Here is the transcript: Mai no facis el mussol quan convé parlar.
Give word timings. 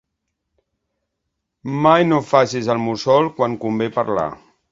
Mai 1.85 2.07
no 2.09 2.23
facis 2.31 2.71
el 2.75 2.83
mussol 2.87 3.31
quan 3.41 3.61
convé 3.67 3.93
parlar. 4.01 4.27